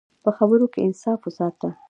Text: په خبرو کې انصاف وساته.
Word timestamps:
په 0.23 0.29
خبرو 0.37 0.65
کې 0.73 0.79
انصاف 0.87 1.19
وساته. 1.23 1.69